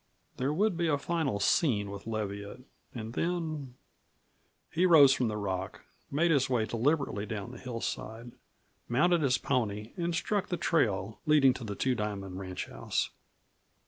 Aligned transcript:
There 0.37 0.51
would 0.51 0.77
be 0.77 0.87
a 0.87 0.97
final 0.97 1.39
scene 1.39 1.91
with 1.91 2.07
Leviatt, 2.07 2.63
and 2.95 3.13
then 3.13 3.75
He 4.71 4.87
rose 4.87 5.13
from 5.13 5.27
the 5.27 5.37
rock, 5.37 5.85
made 6.09 6.31
his 6.31 6.49
way 6.49 6.65
deliberately 6.65 7.27
down 7.27 7.51
the 7.51 7.59
hillside, 7.59 8.31
mounted 8.89 9.21
his 9.21 9.37
pony, 9.37 9.93
and 9.97 10.15
struck 10.15 10.47
the 10.47 10.57
trail 10.57 11.19
leading 11.27 11.53
to 11.53 11.63
the 11.63 11.75
Two 11.75 11.93
Diamond 11.93 12.39
ranchhouse. 12.39 13.11